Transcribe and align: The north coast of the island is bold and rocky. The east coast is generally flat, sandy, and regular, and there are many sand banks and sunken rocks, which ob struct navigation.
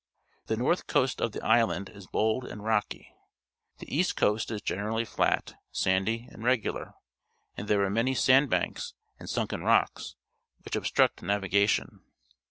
The 0.47 0.57
north 0.57 0.87
coast 0.87 1.21
of 1.21 1.31
the 1.31 1.45
island 1.45 1.87
is 1.93 2.07
bold 2.07 2.43
and 2.43 2.63
rocky. 2.63 3.13
The 3.77 3.95
east 3.95 4.17
coast 4.17 4.49
is 4.49 4.63
generally 4.63 5.05
flat, 5.05 5.53
sandy, 5.71 6.27
and 6.31 6.43
regular, 6.43 6.95
and 7.55 7.67
there 7.67 7.83
are 7.83 7.89
many 7.91 8.15
sand 8.15 8.49
banks 8.49 8.95
and 9.19 9.29
sunken 9.29 9.61
rocks, 9.61 10.15
which 10.63 10.75
ob 10.75 10.85
struct 10.85 11.21
navigation. 11.21 11.99